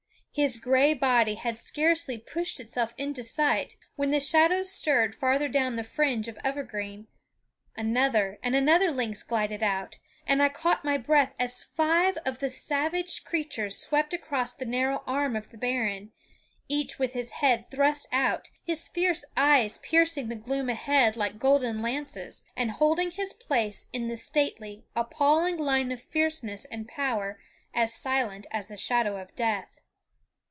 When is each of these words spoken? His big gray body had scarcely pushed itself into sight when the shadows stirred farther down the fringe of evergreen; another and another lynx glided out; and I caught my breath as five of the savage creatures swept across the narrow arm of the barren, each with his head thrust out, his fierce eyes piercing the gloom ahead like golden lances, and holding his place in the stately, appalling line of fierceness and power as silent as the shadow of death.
His 0.33 0.53
big 0.55 0.63
gray 0.63 0.93
body 0.93 1.35
had 1.35 1.57
scarcely 1.57 2.17
pushed 2.17 2.61
itself 2.61 2.93
into 2.97 3.21
sight 3.21 3.75
when 3.97 4.11
the 4.11 4.21
shadows 4.21 4.71
stirred 4.71 5.13
farther 5.13 5.49
down 5.49 5.75
the 5.75 5.83
fringe 5.83 6.29
of 6.29 6.37
evergreen; 6.41 7.07
another 7.75 8.39
and 8.41 8.55
another 8.55 8.91
lynx 8.91 9.23
glided 9.23 9.61
out; 9.61 9.99
and 10.25 10.41
I 10.41 10.47
caught 10.47 10.85
my 10.85 10.95
breath 10.95 11.35
as 11.37 11.61
five 11.63 12.17
of 12.25 12.39
the 12.39 12.49
savage 12.49 13.25
creatures 13.25 13.77
swept 13.77 14.13
across 14.13 14.53
the 14.53 14.63
narrow 14.63 15.03
arm 15.05 15.35
of 15.35 15.49
the 15.49 15.57
barren, 15.57 16.13
each 16.69 16.97
with 16.97 17.11
his 17.11 17.31
head 17.43 17.65
thrust 17.67 18.07
out, 18.13 18.49
his 18.63 18.87
fierce 18.87 19.25
eyes 19.35 19.79
piercing 19.79 20.29
the 20.29 20.35
gloom 20.35 20.69
ahead 20.69 21.17
like 21.17 21.39
golden 21.39 21.81
lances, 21.81 22.41
and 22.55 22.71
holding 22.71 23.11
his 23.11 23.33
place 23.33 23.87
in 23.91 24.07
the 24.07 24.15
stately, 24.15 24.85
appalling 24.95 25.57
line 25.57 25.91
of 25.91 26.01
fierceness 26.01 26.63
and 26.63 26.87
power 26.87 27.37
as 27.73 27.93
silent 27.93 28.47
as 28.49 28.67
the 28.67 28.77
shadow 28.77 29.17
of 29.17 29.35
death. 29.35 29.79